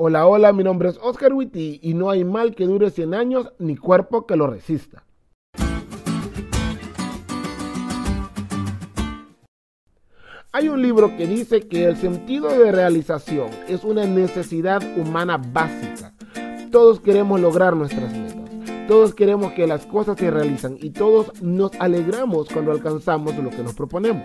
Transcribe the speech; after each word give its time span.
Hola, 0.00 0.28
hola, 0.28 0.52
mi 0.52 0.62
nombre 0.62 0.90
es 0.90 0.98
Oscar 1.02 1.32
Witty 1.32 1.80
y 1.82 1.92
no 1.92 2.08
hay 2.08 2.22
mal 2.22 2.54
que 2.54 2.66
dure 2.66 2.88
100 2.88 3.14
años 3.14 3.52
ni 3.58 3.76
cuerpo 3.76 4.26
que 4.26 4.36
lo 4.36 4.46
resista. 4.46 5.02
Hay 10.52 10.68
un 10.68 10.82
libro 10.82 11.16
que 11.16 11.26
dice 11.26 11.66
que 11.66 11.86
el 11.86 11.96
sentido 11.96 12.48
de 12.48 12.70
realización 12.70 13.50
es 13.66 13.82
una 13.82 14.04
necesidad 14.06 14.80
humana 14.96 15.36
básica. 15.36 16.14
Todos 16.70 17.00
queremos 17.00 17.40
lograr 17.40 17.74
nuestras 17.74 18.12
metas. 18.12 18.37
Todos 18.88 19.14
queremos 19.14 19.52
que 19.52 19.66
las 19.66 19.84
cosas 19.84 20.16
se 20.16 20.30
realizan 20.30 20.78
y 20.80 20.88
todos 20.88 21.42
nos 21.42 21.72
alegramos 21.78 22.48
cuando 22.48 22.72
alcanzamos 22.72 23.36
lo 23.36 23.50
que 23.50 23.62
nos 23.62 23.74
proponemos. 23.74 24.24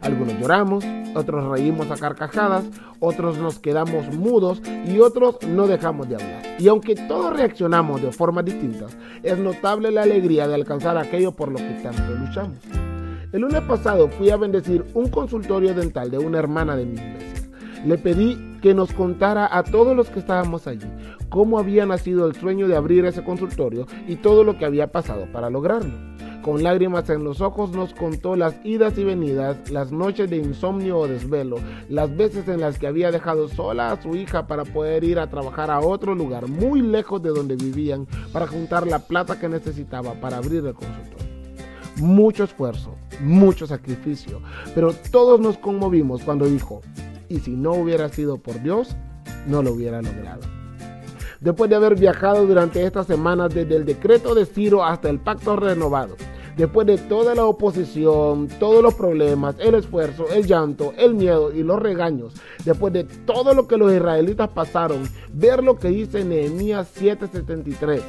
Algunos 0.00 0.36
lloramos, 0.40 0.84
otros 1.14 1.48
reímos 1.48 1.92
a 1.92 1.96
carcajadas, 1.96 2.64
otros 2.98 3.38
nos 3.38 3.60
quedamos 3.60 4.12
mudos 4.12 4.62
y 4.84 4.98
otros 4.98 5.36
no 5.46 5.68
dejamos 5.68 6.08
de 6.08 6.16
hablar. 6.16 6.42
Y 6.58 6.66
aunque 6.66 6.96
todos 6.96 7.36
reaccionamos 7.36 8.02
de 8.02 8.10
formas 8.10 8.46
distintas, 8.46 8.96
es 9.22 9.38
notable 9.38 9.92
la 9.92 10.02
alegría 10.02 10.48
de 10.48 10.56
alcanzar 10.56 10.98
aquello 10.98 11.30
por 11.30 11.52
lo 11.52 11.58
que 11.58 11.78
tanto 11.80 12.12
luchamos. 12.12 12.58
El 13.30 13.42
lunes 13.42 13.62
pasado 13.62 14.08
fui 14.08 14.30
a 14.30 14.36
bendecir 14.36 14.86
un 14.92 15.08
consultorio 15.08 15.72
dental 15.72 16.10
de 16.10 16.18
una 16.18 16.40
hermana 16.40 16.74
de 16.74 16.84
mi 16.84 16.94
iglesia. 16.94 17.48
Le 17.86 17.96
pedí 17.96 18.58
que 18.60 18.74
nos 18.74 18.92
contara 18.92 19.56
a 19.56 19.62
todos 19.62 19.96
los 19.96 20.08
que 20.08 20.18
estábamos 20.18 20.66
allí 20.66 20.88
cómo 21.30 21.58
había 21.58 21.86
nacido 21.86 22.26
el 22.26 22.34
sueño 22.34 22.68
de 22.68 22.76
abrir 22.76 23.06
ese 23.06 23.24
consultorio 23.24 23.86
y 24.06 24.16
todo 24.16 24.44
lo 24.44 24.58
que 24.58 24.66
había 24.66 24.92
pasado 24.92 25.26
para 25.32 25.48
lograrlo. 25.48 26.10
Con 26.42 26.62
lágrimas 26.62 27.08
en 27.10 27.22
los 27.22 27.42
ojos 27.42 27.70
nos 27.72 27.92
contó 27.92 28.34
las 28.34 28.54
idas 28.64 28.96
y 28.96 29.04
venidas, 29.04 29.70
las 29.70 29.92
noches 29.92 30.30
de 30.30 30.38
insomnio 30.38 30.98
o 30.98 31.06
desvelo, 31.06 31.58
las 31.88 32.16
veces 32.16 32.48
en 32.48 32.60
las 32.60 32.78
que 32.78 32.86
había 32.86 33.10
dejado 33.10 33.48
sola 33.48 33.92
a 33.92 34.02
su 34.02 34.16
hija 34.16 34.46
para 34.46 34.64
poder 34.64 35.04
ir 35.04 35.18
a 35.18 35.28
trabajar 35.28 35.70
a 35.70 35.80
otro 35.80 36.14
lugar 36.14 36.48
muy 36.48 36.80
lejos 36.80 37.22
de 37.22 37.28
donde 37.28 37.56
vivían 37.56 38.06
para 38.32 38.46
juntar 38.46 38.86
la 38.86 39.00
plata 39.00 39.38
que 39.38 39.50
necesitaba 39.50 40.14
para 40.14 40.38
abrir 40.38 40.64
el 40.64 40.74
consultorio. 40.74 41.30
Mucho 41.96 42.44
esfuerzo, 42.44 42.94
mucho 43.20 43.66
sacrificio, 43.66 44.40
pero 44.74 44.94
todos 45.10 45.40
nos 45.40 45.58
conmovimos 45.58 46.22
cuando 46.22 46.46
dijo, 46.46 46.80
y 47.28 47.40
si 47.40 47.50
no 47.50 47.72
hubiera 47.72 48.08
sido 48.08 48.38
por 48.38 48.62
Dios, 48.62 48.96
no 49.46 49.62
lo 49.62 49.72
hubiera 49.72 50.00
logrado. 50.00 50.59
Después 51.40 51.70
de 51.70 51.76
haber 51.76 51.98
viajado 51.98 52.46
durante 52.46 52.84
estas 52.84 53.06
semanas 53.06 53.54
desde 53.54 53.74
el 53.76 53.86
decreto 53.86 54.34
de 54.34 54.44
Ciro 54.44 54.84
hasta 54.84 55.08
el 55.08 55.18
pacto 55.18 55.56
renovado, 55.56 56.16
después 56.54 56.86
de 56.86 56.98
toda 56.98 57.34
la 57.34 57.46
oposición, 57.46 58.48
todos 58.58 58.82
los 58.82 58.92
problemas, 58.92 59.56
el 59.58 59.74
esfuerzo, 59.74 60.26
el 60.28 60.46
llanto, 60.46 60.92
el 60.98 61.14
miedo 61.14 61.50
y 61.50 61.62
los 61.62 61.80
regaños, 61.80 62.34
después 62.62 62.92
de 62.92 63.04
todo 63.04 63.54
lo 63.54 63.66
que 63.66 63.78
los 63.78 63.90
israelitas 63.90 64.50
pasaron, 64.50 65.08
ver 65.32 65.64
lo 65.64 65.78
que 65.78 65.88
dice 65.88 66.24
Nehemías 66.26 66.88
7:73. 66.94 68.02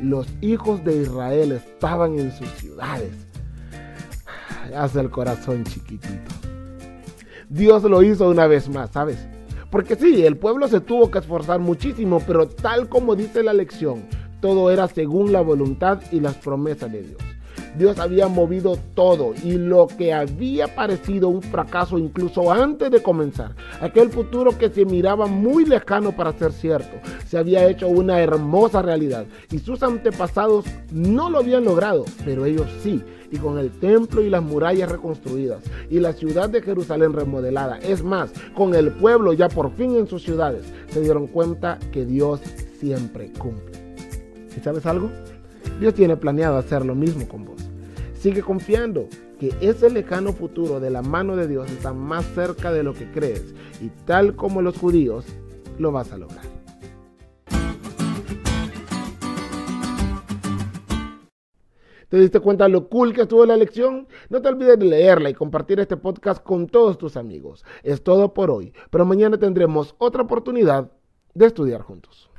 Los 0.00 0.28
hijos 0.40 0.84
de 0.84 1.02
Israel 1.02 1.50
estaban 1.50 2.16
en 2.16 2.30
sus 2.30 2.48
ciudades. 2.50 3.12
Hace 4.76 5.00
el 5.00 5.10
corazón 5.10 5.64
chiquitito. 5.64 6.30
Dios 7.48 7.82
lo 7.82 8.02
hizo 8.04 8.28
una 8.28 8.46
vez 8.46 8.68
más, 8.68 8.90
¿sabes? 8.90 9.18
Porque 9.70 9.96
sí, 9.96 10.24
el 10.24 10.36
pueblo 10.36 10.66
se 10.68 10.80
tuvo 10.80 11.10
que 11.10 11.18
esforzar 11.18 11.60
muchísimo, 11.60 12.22
pero 12.26 12.48
tal 12.48 12.88
como 12.88 13.14
dice 13.16 13.42
la 13.42 13.52
lección, 13.52 14.02
todo 14.40 14.70
era 14.70 14.88
según 14.88 15.32
la 15.32 15.42
voluntad 15.42 16.00
y 16.10 16.20
las 16.20 16.36
promesas 16.36 16.90
de 16.90 17.02
Dios. 17.02 17.20
Dios 17.76 17.98
había 17.98 18.28
movido 18.28 18.78
todo 18.94 19.34
y 19.42 19.52
lo 19.52 19.86
que 19.86 20.12
había 20.12 20.74
parecido 20.74 21.28
un 21.28 21.42
fracaso 21.42 21.98
incluso 21.98 22.50
antes 22.52 22.90
de 22.90 23.02
comenzar, 23.02 23.54
aquel 23.80 24.10
futuro 24.10 24.56
que 24.56 24.70
se 24.70 24.84
miraba 24.84 25.26
muy 25.26 25.64
lejano 25.64 26.12
para 26.12 26.32
ser 26.32 26.52
cierto, 26.52 26.96
se 27.26 27.38
había 27.38 27.68
hecho 27.68 27.88
una 27.88 28.20
hermosa 28.20 28.82
realidad 28.82 29.26
y 29.50 29.58
sus 29.58 29.82
antepasados 29.82 30.64
no 30.90 31.30
lo 31.30 31.38
habían 31.38 31.64
logrado, 31.64 32.04
pero 32.24 32.44
ellos 32.44 32.66
sí, 32.82 33.02
y 33.30 33.38
con 33.38 33.58
el 33.58 33.70
templo 33.70 34.22
y 34.22 34.30
las 34.30 34.42
murallas 34.42 34.90
reconstruidas 34.90 35.62
y 35.90 36.00
la 36.00 36.12
ciudad 36.12 36.48
de 36.48 36.62
Jerusalén 36.62 37.12
remodelada, 37.12 37.78
es 37.78 38.02
más, 38.02 38.30
con 38.54 38.74
el 38.74 38.92
pueblo 38.92 39.32
ya 39.32 39.48
por 39.48 39.72
fin 39.72 39.96
en 39.96 40.06
sus 40.06 40.22
ciudades, 40.22 40.64
se 40.88 41.00
dieron 41.00 41.26
cuenta 41.26 41.78
que 41.92 42.04
Dios 42.04 42.40
siempre 42.78 43.32
cumple. 43.38 43.78
¿Y 44.56 44.60
sabes 44.60 44.86
algo? 44.86 45.10
Dios 45.80 45.94
tiene 45.94 46.16
planeado 46.16 46.58
hacer 46.58 46.84
lo 46.84 46.94
mismo 46.94 47.28
con 47.28 47.44
vos. 47.44 47.60
Sigue 48.14 48.42
confiando 48.42 49.08
que 49.38 49.54
ese 49.60 49.90
lejano 49.90 50.32
futuro 50.32 50.80
de 50.80 50.90
la 50.90 51.02
mano 51.02 51.36
de 51.36 51.46
Dios 51.46 51.70
está 51.70 51.92
más 51.92 52.24
cerca 52.34 52.72
de 52.72 52.82
lo 52.82 52.92
que 52.92 53.10
crees 53.10 53.54
y 53.80 53.88
tal 54.04 54.34
como 54.34 54.62
los 54.62 54.76
judíos, 54.76 55.24
lo 55.78 55.92
vas 55.92 56.12
a 56.12 56.18
lograr. 56.18 56.58
¿Te 62.08 62.18
diste 62.18 62.40
cuenta 62.40 62.68
lo 62.68 62.88
cool 62.88 63.12
que 63.12 63.22
estuvo 63.22 63.44
la 63.44 63.56
lección? 63.56 64.08
No 64.30 64.40
te 64.40 64.48
olvides 64.48 64.78
de 64.78 64.86
leerla 64.86 65.28
y 65.28 65.34
compartir 65.34 65.78
este 65.78 65.98
podcast 65.98 66.42
con 66.42 66.66
todos 66.66 66.96
tus 66.96 67.18
amigos. 67.18 67.66
Es 67.82 68.02
todo 68.02 68.32
por 68.32 68.50
hoy, 68.50 68.72
pero 68.90 69.04
mañana 69.04 69.38
tendremos 69.38 69.94
otra 69.98 70.22
oportunidad 70.22 70.90
de 71.34 71.46
estudiar 71.46 71.82
juntos. 71.82 72.30